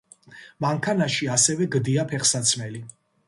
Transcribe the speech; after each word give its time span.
მანქანაში 0.65 1.29
ასევე 1.35 1.67
გდია 1.77 2.07
ფეხსაცმელი. 2.13 2.85